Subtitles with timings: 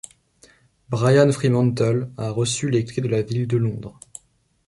[0.89, 3.99] Brian Freemantle a reçu les clés de la ville de Londres.